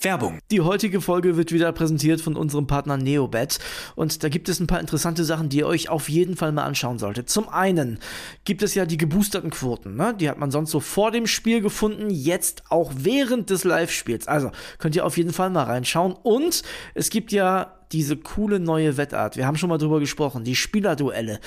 Werbung. 0.00 0.38
Die 0.50 0.60
heutige 0.60 1.00
Folge 1.00 1.36
wird 1.36 1.52
wieder 1.52 1.72
präsentiert 1.72 2.20
von 2.20 2.36
unserem 2.36 2.66
Partner 2.66 2.96
Neobet 2.96 3.58
und 3.94 4.22
da 4.22 4.28
gibt 4.28 4.48
es 4.48 4.60
ein 4.60 4.66
paar 4.66 4.80
interessante 4.80 5.24
Sachen, 5.24 5.48
die 5.48 5.58
ihr 5.58 5.66
euch 5.66 5.88
auf 5.88 6.08
jeden 6.08 6.36
Fall 6.36 6.52
mal 6.52 6.64
anschauen 6.64 6.98
solltet. 6.98 7.28
Zum 7.28 7.48
einen 7.48 7.98
gibt 8.44 8.62
es 8.62 8.74
ja 8.74 8.86
die 8.86 8.96
geboosterten 8.96 9.50
Quoten, 9.50 9.96
ne? 9.96 10.14
die 10.18 10.28
hat 10.28 10.38
man 10.38 10.50
sonst 10.50 10.70
so 10.70 10.80
vor 10.80 11.10
dem 11.10 11.26
Spiel 11.26 11.60
gefunden, 11.60 12.10
jetzt 12.10 12.64
auch 12.70 12.92
während 12.96 13.50
des 13.50 13.64
Live-Spiels. 13.64 14.28
Also 14.28 14.50
könnt 14.78 14.96
ihr 14.96 15.04
auf 15.04 15.16
jeden 15.16 15.32
Fall 15.32 15.50
mal 15.50 15.64
reinschauen 15.64 16.14
und 16.22 16.62
es 16.94 17.10
gibt 17.10 17.32
ja 17.32 17.74
diese 17.94 18.16
coole 18.16 18.58
neue 18.58 18.96
Wettart. 18.96 19.36
Wir 19.36 19.46
haben 19.46 19.56
schon 19.56 19.68
mal 19.68 19.78
drüber 19.78 20.00
gesprochen, 20.00 20.42
die 20.42 20.56
Spielerduelle. 20.56 21.38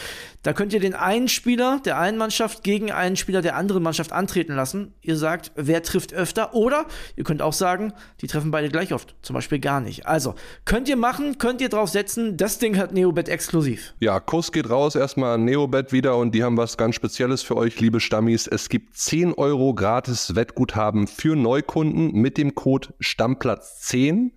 Da 0.44 0.54
könnt 0.54 0.72
ihr 0.72 0.80
den 0.80 0.94
einen 0.94 1.28
Spieler 1.28 1.81
der 1.84 2.00
einen 2.00 2.18
Mannschaft 2.18 2.63
gegen 2.63 2.89
einen 2.89 3.18
Spieler 3.18 3.42
der 3.42 3.57
anderen 3.57 3.84
Mannschaft 3.84 4.13
antreten 4.13 4.56
lassen. 4.56 4.94
Ihr 5.01 5.18
sagt, 5.18 5.51
wer 5.56 5.84
trifft 5.84 6.13
öfter 6.13 6.54
oder 6.54 6.86
ihr 7.18 7.25
könnt 7.25 7.42
auch 7.42 7.54
sagen, 7.54 7.94
die 8.22 8.26
treffen 8.27 8.51
beide 8.51 8.69
gleich 8.69 8.94
oft, 8.94 9.15
zum 9.21 9.33
Beispiel 9.33 9.59
gar 9.59 9.81
nicht. 9.81 10.06
Also, 10.06 10.35
könnt 10.65 10.88
ihr 10.88 10.97
machen, 10.97 11.38
könnt 11.38 11.62
ihr 11.62 11.69
drauf 11.69 11.89
setzen, 11.89 12.38
das 12.38 12.59
Ding 12.59 12.77
hat 12.77 12.94
Neobet 12.94 13.29
exklusiv. 13.29 13.94
Ja, 14.00 14.19
Kuss 14.19 14.51
geht 14.51 14.69
raus 14.69 14.95
erstmal 14.95 15.35
an 15.35 15.45
Neobet 15.45 15.91
wieder 15.91 16.18
und 16.18 16.33
die 16.33 16.44
haben 16.44 16.57
was 16.57 16.77
ganz 16.77 16.95
Spezielles 16.95 17.41
für 17.41 17.57
euch, 17.57 17.79
liebe 17.79 18.00
Stammis. 18.00 18.47
Es 18.47 18.69
gibt 18.69 18.95
10 18.95 19.33
Euro 19.33 19.74
gratis 19.74 20.35
Wettguthaben 20.35 21.07
für 21.07 21.35
Neukunden 21.35 22.12
mit 22.13 22.38
dem 22.38 22.56
Code 22.56 22.89
Stammplatz 23.00 23.81
10 23.81 24.37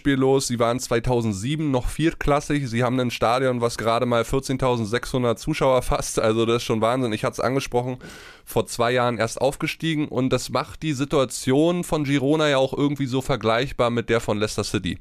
beispielhaft 0.00 0.10
beispiellos. 0.10 0.46
Sie 0.46 0.58
waren 0.58 0.80
2007 0.80 1.70
noch 1.70 1.88
viertklassig. 1.88 2.68
Sie 2.68 2.82
haben 2.82 2.98
ein 3.00 3.10
Stadion, 3.10 3.60
was 3.60 3.76
gerade 3.76 4.06
mal 4.06 4.22
14.600 4.22 5.36
Zuschauer 5.36 5.82
fasst. 5.82 6.18
Also 6.18 6.46
das 6.46 6.56
ist 6.58 6.62
schon 6.64 6.80
Wahnsinn. 6.80 7.12
Ich 7.12 7.24
hatte 7.24 7.34
es 7.34 7.40
angesprochen, 7.40 7.98
vor 8.44 8.66
zwei 8.66 8.92
Jahren 8.92 9.18
erst 9.18 9.40
aufgestiegen 9.40 10.08
und 10.08 10.30
das 10.30 10.50
macht 10.50 10.82
die 10.82 10.92
Situation 10.92 11.84
von 11.84 12.04
Girona 12.04 12.48
ja 12.48 12.58
auch 12.58 12.72
irgendwie 12.72 13.06
so 13.06 13.20
vergleichbar 13.20 13.90
mit 13.90 14.08
der 14.08 14.20
von 14.20 14.38
Leicester 14.38 14.64
City. 14.64 14.98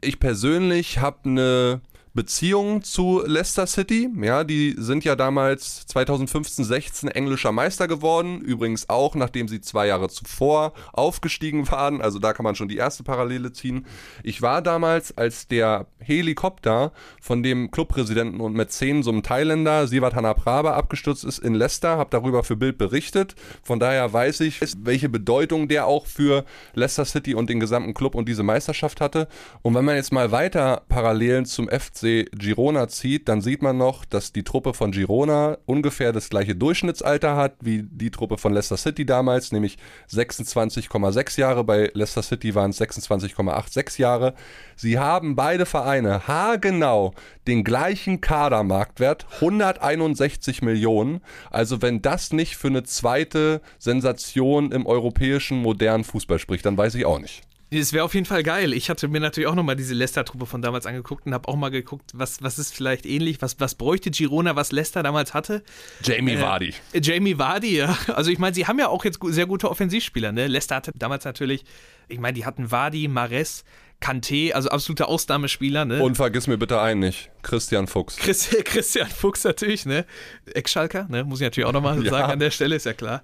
Ich 0.00 0.20
persönlich 0.20 0.98
habe 0.98 1.18
eine 1.24 1.80
Beziehung 2.14 2.82
zu 2.82 3.22
Leicester 3.24 3.66
City. 3.66 4.10
Ja, 4.20 4.44
die 4.44 4.74
sind 4.76 5.02
ja 5.02 5.16
damals 5.16 5.86
2015-16 5.88 7.08
englischer 7.08 7.52
Meister 7.52 7.88
geworden. 7.88 8.42
Übrigens 8.42 8.90
auch, 8.90 9.14
nachdem 9.14 9.48
sie 9.48 9.62
zwei 9.62 9.86
Jahre 9.86 10.10
zuvor 10.10 10.74
aufgestiegen 10.92 11.70
waren. 11.70 12.02
Also 12.02 12.18
da 12.18 12.34
kann 12.34 12.44
man 12.44 12.54
schon 12.54 12.68
die 12.68 12.76
erste 12.76 13.02
Parallele 13.02 13.52
ziehen. 13.52 13.86
Ich 14.22 14.42
war 14.42 14.60
damals, 14.60 15.16
als 15.16 15.48
der 15.48 15.86
Helikopter 16.00 16.92
von 17.20 17.42
dem 17.42 17.70
Clubpräsidenten 17.70 18.40
und 18.40 18.54
Mäzen, 18.54 19.02
so 19.02 19.10
einem 19.10 19.22
Thailänder, 19.22 19.86
Sivat 19.86 20.14
Hanapraba, 20.14 20.74
abgestürzt 20.74 21.24
ist 21.24 21.38
in 21.38 21.54
Leicester. 21.54 21.96
Habe 21.96 22.10
darüber 22.10 22.44
für 22.44 22.56
Bild 22.56 22.76
berichtet. 22.76 23.36
Von 23.62 23.80
daher 23.80 24.12
weiß 24.12 24.40
ich, 24.40 24.60
welche 24.82 25.08
Bedeutung 25.08 25.66
der 25.66 25.86
auch 25.86 26.04
für 26.04 26.44
Leicester 26.74 27.06
City 27.06 27.34
und 27.34 27.48
den 27.48 27.58
gesamten 27.58 27.94
Club 27.94 28.14
und 28.14 28.28
diese 28.28 28.42
Meisterschaft 28.42 29.00
hatte. 29.00 29.28
Und 29.62 29.74
wenn 29.74 29.86
man 29.86 29.96
jetzt 29.96 30.12
mal 30.12 30.30
weiter 30.30 30.82
Parallelen 30.90 31.46
zum 31.46 31.70
FC 31.70 32.01
Girona 32.02 32.88
zieht, 32.88 33.28
dann 33.28 33.40
sieht 33.40 33.62
man 33.62 33.78
noch, 33.78 34.04
dass 34.04 34.32
die 34.32 34.42
Truppe 34.42 34.74
von 34.74 34.92
Girona 34.92 35.58
ungefähr 35.66 36.12
das 36.12 36.28
gleiche 36.28 36.54
Durchschnittsalter 36.54 37.36
hat 37.36 37.54
wie 37.60 37.82
die 37.82 38.10
Truppe 38.10 38.38
von 38.38 38.52
Leicester 38.52 38.76
City 38.76 39.06
damals, 39.06 39.52
nämlich 39.52 39.78
26,6 40.10 41.40
Jahre. 41.40 41.64
Bei 41.64 41.90
Leicester 41.94 42.22
City 42.22 42.54
waren 42.54 42.70
es 42.70 42.80
26,86 42.80 44.00
Jahre. 44.00 44.34
Sie 44.76 44.98
haben 44.98 45.36
beide 45.36 45.66
Vereine 45.66 46.26
haargenau 46.26 47.14
den 47.46 47.64
gleichen 47.64 48.20
Kadermarktwert, 48.20 49.26
161 49.40 50.62
Millionen. 50.62 51.20
Also 51.50 51.82
wenn 51.82 52.02
das 52.02 52.32
nicht 52.32 52.56
für 52.56 52.68
eine 52.68 52.82
zweite 52.82 53.60
Sensation 53.78 54.72
im 54.72 54.86
europäischen 54.86 55.58
modernen 55.62 56.04
Fußball 56.04 56.38
spricht, 56.38 56.66
dann 56.66 56.76
weiß 56.76 56.94
ich 56.94 57.04
auch 57.04 57.18
nicht. 57.18 57.42
Es 57.78 57.92
wäre 57.92 58.04
auf 58.04 58.14
jeden 58.14 58.26
Fall 58.26 58.42
geil. 58.42 58.74
Ich 58.74 58.90
hatte 58.90 59.08
mir 59.08 59.20
natürlich 59.20 59.48
auch 59.48 59.54
nochmal 59.54 59.76
diese 59.76 59.94
Leicester-Truppe 59.94 60.44
von 60.46 60.60
damals 60.60 60.84
angeguckt 60.84 61.26
und 61.26 61.32
habe 61.32 61.48
auch 61.48 61.56
mal 61.56 61.70
geguckt, 61.70 62.10
was, 62.12 62.42
was 62.42 62.58
ist 62.58 62.74
vielleicht 62.74 63.06
ähnlich, 63.06 63.40
was, 63.40 63.58
was 63.60 63.74
bräuchte 63.74 64.10
Girona, 64.10 64.56
was 64.56 64.72
Leicester 64.72 65.02
damals 65.02 65.32
hatte. 65.32 65.62
Jamie 66.02 66.34
äh, 66.34 66.40
Vardy. 66.40 66.74
Jamie 66.92 67.38
Vardy, 67.38 67.78
ja. 67.78 67.96
Also 68.08 68.30
ich 68.30 68.38
meine, 68.38 68.54
sie 68.54 68.66
haben 68.66 68.78
ja 68.78 68.88
auch 68.88 69.04
jetzt 69.04 69.20
sehr 69.22 69.46
gute 69.46 69.70
Offensivspieler. 69.70 70.32
Ne? 70.32 70.48
Leicester 70.48 70.76
hatte 70.76 70.92
damals 70.94 71.24
natürlich, 71.24 71.64
ich 72.08 72.18
meine, 72.18 72.34
die 72.34 72.44
hatten 72.44 72.70
Vardy, 72.70 73.08
Mares, 73.08 73.64
Kanté, 74.02 74.52
also 74.52 74.68
absolute 74.68 75.08
Ausnahmespieler. 75.08 75.86
Ne? 75.86 76.02
Und 76.02 76.16
vergiss 76.16 76.46
mir 76.46 76.58
bitte 76.58 76.80
einen 76.80 77.00
nicht, 77.00 77.30
Christian 77.42 77.86
Fuchs. 77.86 78.16
Christ, 78.16 78.54
Christian 78.64 79.08
Fuchs 79.08 79.44
natürlich, 79.44 79.86
ne? 79.86 80.04
Ex-Schalker, 80.52 81.06
ne? 81.08 81.24
muss 81.24 81.40
ich 81.40 81.44
natürlich 81.46 81.66
auch 81.66 81.72
nochmal 81.72 82.04
ja. 82.04 82.10
sagen 82.10 82.32
an 82.32 82.38
der 82.38 82.50
Stelle, 82.50 82.76
ist 82.76 82.84
ja 82.84 82.92
klar. 82.92 83.22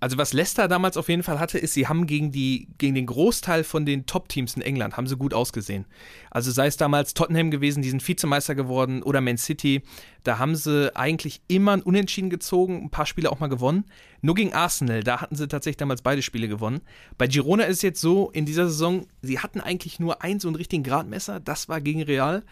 Also 0.00 0.16
was 0.16 0.32
Leicester 0.32 0.66
damals 0.66 0.96
auf 0.96 1.10
jeden 1.10 1.22
Fall 1.22 1.38
hatte, 1.38 1.58
ist, 1.58 1.74
sie 1.74 1.86
haben 1.86 2.06
gegen, 2.06 2.32
die, 2.32 2.68
gegen 2.78 2.94
den 2.94 3.04
Großteil 3.04 3.64
von 3.64 3.84
den 3.84 4.06
Top-Teams 4.06 4.54
in 4.54 4.62
England, 4.62 4.96
haben 4.96 5.06
sie 5.06 5.16
gut 5.16 5.34
ausgesehen. 5.34 5.84
Also 6.30 6.50
sei 6.50 6.66
es 6.66 6.78
damals 6.78 7.12
Tottenham 7.12 7.50
gewesen, 7.50 7.82
die 7.82 7.90
sind 7.90 8.06
Vizemeister 8.06 8.54
geworden, 8.54 9.02
oder 9.02 9.20
Man 9.20 9.36
City, 9.36 9.82
da 10.24 10.38
haben 10.38 10.56
sie 10.56 10.94
eigentlich 10.96 11.42
immer 11.48 11.72
ein 11.72 11.82
Unentschieden 11.82 12.30
gezogen, 12.30 12.82
ein 12.84 12.90
paar 12.90 13.04
Spiele 13.04 13.30
auch 13.30 13.40
mal 13.40 13.48
gewonnen. 13.48 13.84
Nur 14.22 14.34
gegen 14.34 14.54
Arsenal, 14.54 15.02
da 15.02 15.20
hatten 15.20 15.36
sie 15.36 15.48
tatsächlich 15.48 15.76
damals 15.76 16.00
beide 16.00 16.22
Spiele 16.22 16.48
gewonnen. 16.48 16.80
Bei 17.18 17.26
Girona 17.26 17.64
ist 17.64 17.76
es 17.76 17.82
jetzt 17.82 18.00
so, 18.00 18.30
in 18.30 18.46
dieser 18.46 18.68
Saison, 18.68 19.06
sie 19.20 19.40
hatten 19.40 19.60
eigentlich 19.60 20.00
nur 20.00 20.22
ein 20.22 20.40
so 20.40 20.48
einen 20.48 20.56
richtigen 20.56 20.82
Gradmesser, 20.82 21.40
das 21.40 21.68
war 21.68 21.82
gegen 21.82 22.02
Real. 22.02 22.42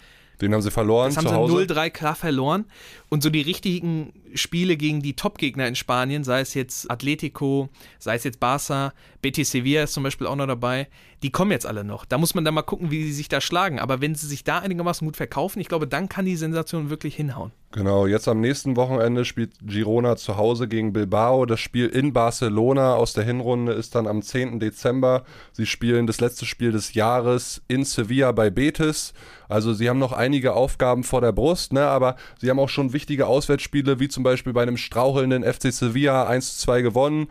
Den 0.40 0.54
haben 0.54 0.62
sie 0.62 0.71
verloren. 0.71 1.14
Das 1.14 1.25
haben 1.25 1.49
sie 1.49 1.54
0-3 1.54 1.90
klar 1.90 2.14
verloren. 2.14 2.66
Und 3.09 3.23
so 3.23 3.30
die 3.30 3.40
richtigen 3.40 4.12
Spiele 4.35 4.76
gegen 4.76 5.02
die 5.02 5.14
Top-Gegner 5.14 5.66
in 5.66 5.75
Spanien, 5.75 6.23
sei 6.23 6.40
es 6.40 6.54
jetzt 6.54 6.90
Atletico, 6.90 7.68
sei 7.99 8.14
es 8.14 8.25
jetzt 8.25 8.40
Barça, 8.42 8.92
Betis 9.21 9.50
Sevilla 9.50 9.85
ist 9.85 9.95
zum 9.95 10.02
Beispiel 10.02 10.26
auch 10.26 10.37
noch 10.37 10.47
dabei, 10.47 10.88
die 11.22 11.30
kommen 11.30 11.50
jetzt 11.50 11.66
alle 11.66 11.84
noch. 11.84 12.04
Da 12.04 12.18
muss 12.18 12.34
man 12.34 12.44
dann 12.44 12.54
mal 12.54 12.62
gucken, 12.62 12.90
wie 12.90 13.04
sie 13.04 13.12
sich 13.12 13.28
da 13.28 13.40
schlagen. 13.40 13.78
Aber 13.78 14.00
wenn 14.00 14.14
sie 14.14 14.26
sich 14.26 14.44
da 14.44 14.58
einigermaßen 14.58 15.06
gut 15.06 15.16
verkaufen, 15.16 15.60
ich 15.60 15.68
glaube, 15.68 15.87
dann 15.87 16.08
kann 16.08 16.25
die 16.25 16.37
Sensation 16.37 16.90
wirklich 16.90 17.16
hinhauen. 17.16 17.52
Genau, 17.70 18.06
jetzt 18.06 18.28
am 18.28 18.40
nächsten 18.40 18.76
Wochenende 18.76 19.26
spielt 19.26 19.52
Girona 19.62 20.16
zu 20.16 20.38
Hause 20.38 20.68
gegen 20.68 20.94
Bilbao. 20.94 21.44
Das 21.44 21.60
Spiel 21.60 21.87
in 21.87 22.14
Barcelona 22.14 22.94
aus 22.94 23.12
der 23.12 23.25
Hinrunde 23.25 23.72
ist 23.72 23.94
dann 23.94 24.06
am 24.06 24.22
10. 24.22 24.58
Dezember. 24.58 25.25
Sie 25.52 25.66
spielen 25.66 26.06
das 26.06 26.20
letzte 26.20 26.46
Spiel 26.46 26.72
des 26.72 26.94
Jahres 26.94 27.60
in 27.68 27.84
Sevilla 27.84 28.32
bei 28.32 28.48
Betis. 28.48 29.12
Also 29.48 29.72
sie 29.72 29.88
haben 29.88 29.98
noch 29.98 30.12
einige 30.12 30.54
Aufgaben 30.54 31.04
vor 31.04 31.20
der 31.20 31.32
Brust, 31.32 31.72
ne? 31.72 31.87
aber 31.87 32.16
sie 32.38 32.50
haben 32.50 32.58
auch 32.58 32.68
schon 32.68 32.92
wichtige 32.92 33.26
Auswärtsspiele, 33.26 33.98
wie 33.98 34.08
zum 34.08 34.22
Beispiel 34.22 34.52
bei 34.52 34.62
einem 34.62 34.76
strauchelnden 34.76 35.42
FC 35.42 35.72
Sevilla 35.72 36.28
1-2 36.28 36.82
gewonnen. 36.82 37.28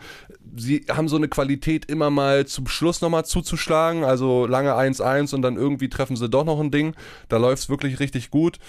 Sie 0.56 0.86
haben 0.89 1.08
so 1.08 1.15
eine 1.15 1.27
Qualität, 1.27 1.86
immer 1.86 2.10
mal 2.10 2.48
zum 2.48 2.67
Schluss 2.67 3.01
nochmal 3.01 3.25
zuzuschlagen, 3.25 3.77
also 4.04 4.46
lange 4.46 4.74
1-1 4.74 5.34
und 5.34 5.42
dann 5.42 5.56
irgendwie 5.56 5.90
treffen 5.90 6.16
sie 6.16 6.30
doch 6.30 6.46
noch 6.46 6.60
ein 6.60 6.72
Ding. 6.72 6.96
Da 7.30 7.38
läuft 7.38 7.64
es 7.64 7.70
wirklich 7.70 8.00
richtig 8.00 8.32
gut. 8.32 8.60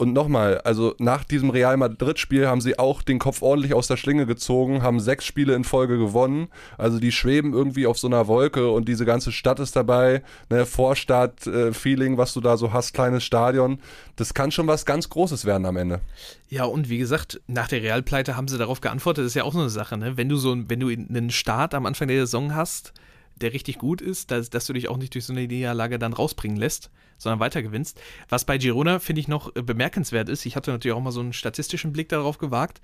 Und 0.00 0.14
nochmal, 0.14 0.62
also 0.62 0.94
nach 0.98 1.24
diesem 1.24 1.50
Real 1.50 1.76
Madrid-Spiel 1.76 2.48
haben 2.48 2.62
sie 2.62 2.78
auch 2.78 3.02
den 3.02 3.18
Kopf 3.18 3.42
ordentlich 3.42 3.74
aus 3.74 3.86
der 3.86 3.98
Schlinge 3.98 4.24
gezogen, 4.24 4.82
haben 4.82 4.98
sechs 4.98 5.26
Spiele 5.26 5.54
in 5.54 5.62
Folge 5.62 5.98
gewonnen. 5.98 6.48
Also 6.78 6.98
die 6.98 7.12
schweben 7.12 7.52
irgendwie 7.52 7.86
auf 7.86 7.98
so 7.98 8.06
einer 8.06 8.26
Wolke 8.26 8.70
und 8.70 8.88
diese 8.88 9.04
ganze 9.04 9.30
Stadt 9.30 9.60
ist 9.60 9.76
dabei. 9.76 10.22
Ne, 10.48 10.64
Vorstadt-Feeling, 10.64 12.16
was 12.16 12.32
du 12.32 12.40
da 12.40 12.56
so 12.56 12.72
hast, 12.72 12.94
kleines 12.94 13.24
Stadion. 13.24 13.78
Das 14.16 14.32
kann 14.32 14.50
schon 14.50 14.66
was 14.68 14.86
ganz 14.86 15.10
Großes 15.10 15.44
werden 15.44 15.66
am 15.66 15.76
Ende. 15.76 16.00
Ja, 16.48 16.64
und 16.64 16.88
wie 16.88 16.96
gesagt, 16.96 17.42
nach 17.46 17.68
der 17.68 17.82
Realpleite 17.82 18.38
haben 18.38 18.48
sie 18.48 18.56
darauf 18.56 18.80
geantwortet. 18.80 19.26
Das 19.26 19.32
ist 19.32 19.36
ja 19.36 19.44
auch 19.44 19.52
so 19.52 19.60
eine 19.60 19.68
Sache, 19.68 19.98
ne? 19.98 20.16
Wenn 20.16 20.30
du 20.30 20.36
so 20.36 20.56
wenn 20.56 20.80
du 20.80 20.88
einen 20.88 21.28
Start 21.28 21.74
am 21.74 21.84
Anfang 21.84 22.08
der 22.08 22.20
Saison 22.20 22.54
hast, 22.54 22.94
der 23.40 23.52
richtig 23.52 23.78
gut 23.78 24.00
ist, 24.00 24.30
dass, 24.30 24.50
dass 24.50 24.66
du 24.66 24.72
dich 24.72 24.88
auch 24.88 24.96
nicht 24.96 25.14
durch 25.14 25.24
so 25.24 25.32
eine 25.32 25.46
Niederlage 25.46 25.98
dann 25.98 26.12
rausbringen 26.12 26.56
lässt, 26.56 26.90
sondern 27.18 27.40
weiter 27.40 27.62
gewinnst. 27.62 28.00
Was 28.28 28.44
bei 28.44 28.58
Girona, 28.58 28.98
finde 28.98 29.20
ich, 29.20 29.28
noch 29.28 29.54
äh, 29.54 29.62
bemerkenswert 29.62 30.28
ist, 30.28 30.46
ich 30.46 30.56
hatte 30.56 30.70
natürlich 30.70 30.96
auch 30.96 31.02
mal 31.02 31.12
so 31.12 31.20
einen 31.20 31.32
statistischen 31.32 31.92
Blick 31.92 32.08
darauf 32.08 32.38
gewagt. 32.38 32.80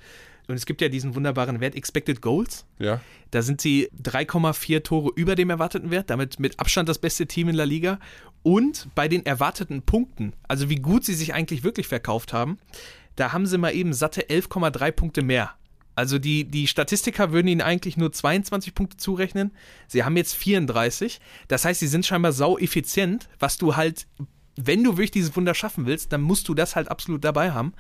Und 0.49 0.55
es 0.55 0.65
gibt 0.65 0.81
ja 0.81 0.89
diesen 0.89 1.17
wunderbaren 1.17 1.61
Wert 1.61 1.75
Expected 1.75 2.21
Goals. 2.23 2.67
Ja. 2.79 3.01
Da 3.33 3.43
sind 3.43 3.61
sie 3.61 3.89
3,4 4.01 4.83
Tore 4.85 5.11
über 5.17 5.35
dem 5.35 5.51
erwarteten 5.51 5.91
Wert, 5.91 6.09
damit 6.09 6.39
mit 6.39 6.61
Abstand 6.61 6.89
das 6.89 6.99
beste 6.99 7.27
Team 7.27 7.49
in 7.49 7.57
La 7.57 7.65
Liga. 7.65 7.99
Und 8.45 8.89
bei 8.95 9.09
den 9.09 9.27
erwarteten 9.27 9.83
Punkten, 9.83 10.35
also 10.47 10.71
wie 10.71 10.77
gut 10.77 11.05
sie 11.05 11.15
sich 11.15 11.35
eigentlich 11.35 11.65
wirklich 11.65 11.89
verkauft 11.89 12.33
haben, 12.33 12.59
da 13.17 13.33
haben 13.33 13.47
sie 13.47 13.59
mal 13.59 13.75
eben 13.75 13.93
satte 13.93 14.29
11,3 14.29 14.93
Punkte 14.93 15.23
mehr 15.23 15.55
also 15.97 16.19
die, 16.19 16.45
die 16.45 16.67
Statistiker 16.67 17.33
würden 17.33 17.49
ihnen 17.49 17.63
eigentlich 17.63 17.97
nur 17.97 18.13
22 18.13 18.75
Punkte 18.75 18.99
zurechnen. 18.99 19.51
Sie 19.89 20.05
haben 20.05 20.17
jetzt 20.17 20.35
34. 20.35 21.21
Das 21.49 21.65
heißt, 21.65 21.81
sie 21.81 21.87
sind 21.87 22.05
scheinbar 22.05 22.33
sau 22.33 22.59
effizient, 22.59 23.29
was 23.39 23.57
du 23.57 23.77
halt, 23.77 24.07
wenn 24.57 24.85
du 24.85 24.93
wirklich 24.93 25.11
dieses 25.11 25.35
Wunder 25.35 25.55
schaffen 25.55 25.87
willst, 25.87 26.13
dann 26.13 26.21
musst 26.21 26.49
du 26.49 26.55
das 26.55 26.77
halt 26.77 26.91
absolut 26.91 27.25
dabei 27.25 27.53
haben. 27.53 27.73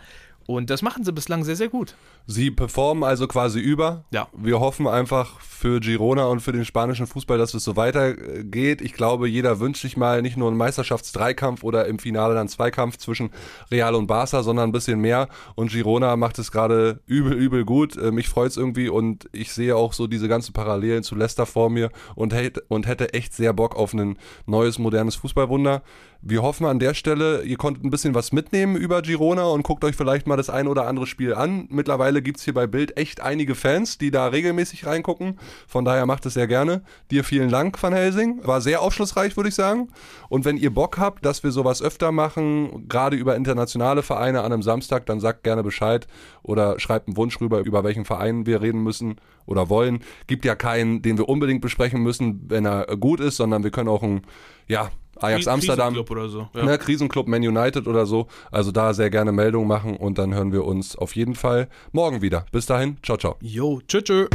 Und 0.46 0.70
das 0.70 0.82
machen 0.82 1.04
sie 1.04 1.12
bislang 1.12 1.44
sehr, 1.44 1.56
sehr 1.56 1.68
gut. 1.68 1.96
Sie 2.26 2.50
performen 2.50 3.02
also 3.02 3.26
quasi 3.26 3.58
über. 3.58 4.04
Ja. 4.10 4.28
Wir 4.36 4.60
hoffen 4.60 4.86
einfach 4.86 5.40
für 5.40 5.80
Girona 5.80 6.26
und 6.26 6.40
für 6.40 6.52
den 6.52 6.64
spanischen 6.64 7.06
Fußball, 7.06 7.38
dass 7.38 7.54
es 7.54 7.64
so 7.64 7.76
weitergeht. 7.76 8.80
Ich 8.80 8.92
glaube, 8.92 9.28
jeder 9.28 9.58
wünscht 9.58 9.82
sich 9.82 9.96
mal 9.96 10.22
nicht 10.22 10.36
nur 10.36 10.48
einen 10.48 10.56
Meisterschaftsdreikampf 10.56 11.64
oder 11.64 11.86
im 11.86 11.98
Finale 11.98 12.34
dann 12.34 12.48
Zweikampf 12.48 12.96
zwischen 12.98 13.30
Real 13.70 13.94
und 13.94 14.06
Barca, 14.06 14.42
sondern 14.42 14.68
ein 14.68 14.72
bisschen 14.72 15.00
mehr. 15.00 15.28
Und 15.56 15.70
Girona 15.70 16.16
macht 16.16 16.38
es 16.38 16.52
gerade 16.52 17.00
übel, 17.06 17.32
übel 17.32 17.64
gut. 17.64 17.96
Äh, 17.96 18.12
mich 18.12 18.28
freut 18.28 18.50
es 18.50 18.56
irgendwie 18.56 18.88
und 18.88 19.28
ich 19.32 19.52
sehe 19.52 19.76
auch 19.76 19.92
so 19.92 20.06
diese 20.06 20.28
ganzen 20.28 20.52
Parallelen 20.52 21.02
zu 21.02 21.14
Leicester 21.16 21.46
vor 21.46 21.70
mir 21.70 21.90
und, 22.14 22.34
und 22.68 22.86
hätte 22.86 23.14
echt 23.14 23.34
sehr 23.34 23.52
Bock 23.52 23.74
auf 23.74 23.94
ein 23.94 24.18
neues, 24.46 24.78
modernes 24.78 25.16
Fußballwunder. 25.16 25.82
Wir 26.22 26.42
hoffen 26.42 26.66
an 26.66 26.78
der 26.78 26.94
Stelle, 26.94 27.42
ihr 27.42 27.56
konntet 27.56 27.84
ein 27.84 27.90
bisschen 27.90 28.14
was 28.14 28.32
mitnehmen 28.32 28.74
über 28.74 29.02
Girona 29.02 29.44
und 29.44 29.62
guckt 29.62 29.84
euch 29.84 29.94
vielleicht 29.94 30.26
mal 30.26 30.35
das 30.36 30.50
ein 30.50 30.68
oder 30.68 30.86
andere 30.86 31.06
Spiel 31.06 31.34
an. 31.34 31.66
Mittlerweile 31.70 32.22
gibt 32.22 32.38
es 32.38 32.44
hier 32.44 32.54
bei 32.54 32.66
Bild 32.66 32.96
echt 32.96 33.20
einige 33.20 33.54
Fans, 33.54 33.98
die 33.98 34.10
da 34.10 34.26
regelmäßig 34.26 34.86
reingucken. 34.86 35.38
Von 35.66 35.84
daher 35.84 36.06
macht 36.06 36.26
es 36.26 36.34
sehr 36.34 36.46
gerne. 36.46 36.82
Dir 37.10 37.24
vielen 37.24 37.50
Dank, 37.50 37.82
Van 37.82 37.92
Helsing. 37.92 38.40
War 38.46 38.60
sehr 38.60 38.82
aufschlussreich, 38.82 39.36
würde 39.36 39.48
ich 39.48 39.54
sagen. 39.54 39.88
Und 40.28 40.44
wenn 40.44 40.56
ihr 40.56 40.72
Bock 40.72 40.98
habt, 40.98 41.24
dass 41.24 41.42
wir 41.42 41.50
sowas 41.50 41.82
öfter 41.82 42.12
machen, 42.12 42.88
gerade 42.88 43.16
über 43.16 43.36
internationale 43.36 44.02
Vereine 44.02 44.40
an 44.42 44.52
einem 44.52 44.62
Samstag, 44.62 45.06
dann 45.06 45.20
sagt 45.20 45.44
gerne 45.44 45.62
Bescheid 45.62 46.06
oder 46.42 46.78
schreibt 46.78 47.08
einen 47.08 47.16
Wunsch 47.16 47.40
rüber, 47.40 47.60
über 47.60 47.84
welchen 47.84 48.04
Verein 48.04 48.46
wir 48.46 48.62
reden 48.62 48.82
müssen 48.82 49.16
oder 49.46 49.68
wollen. 49.68 50.00
Gibt 50.26 50.44
ja 50.44 50.54
keinen, 50.54 51.02
den 51.02 51.18
wir 51.18 51.28
unbedingt 51.28 51.60
besprechen 51.60 52.02
müssen, 52.02 52.44
wenn 52.48 52.66
er 52.66 52.86
gut 52.96 53.20
ist, 53.20 53.36
sondern 53.36 53.64
wir 53.64 53.70
können 53.70 53.88
auch 53.88 54.02
ein, 54.02 54.22
ja, 54.66 54.90
Ajax 55.20 55.48
Amsterdam, 55.48 55.94
Krisenclub 55.94 56.10
oder 56.10 56.28
so. 56.28 56.48
Ja. 56.54 56.64
Ne, 56.64 56.78
Krisenclub 56.78 57.28
Man 57.28 57.42
United 57.42 57.86
oder 57.86 58.06
so. 58.06 58.26
Also 58.50 58.72
da 58.72 58.94
sehr 58.94 59.10
gerne 59.10 59.32
Meldungen 59.32 59.68
machen 59.68 59.96
und 59.96 60.18
dann 60.18 60.34
hören 60.34 60.52
wir 60.52 60.64
uns 60.64 60.96
auf 60.96 61.16
jeden 61.16 61.34
Fall 61.34 61.68
morgen 61.92 62.22
wieder. 62.22 62.46
Bis 62.52 62.66
dahin, 62.66 62.98
ciao, 63.02 63.16
ciao. 63.16 63.36
Jo, 63.40 63.80
tschö, 63.88 64.02
tschö. 64.02 64.26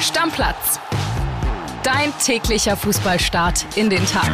Stammplatz. 0.00 0.80
Dein 1.82 2.12
täglicher 2.24 2.76
Fußballstart 2.76 3.66
in 3.76 3.88
den 3.90 4.04
Tag. 4.06 4.30